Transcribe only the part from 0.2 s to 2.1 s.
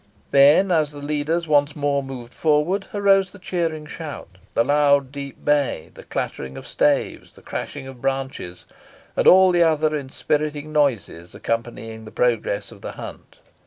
Then, as the leaders once more